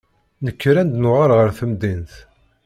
Nekker 0.45 0.75
ad 0.77 0.87
d-nuɣal 0.89 1.31
ɣer 1.37 1.49
temdint. 1.57 2.13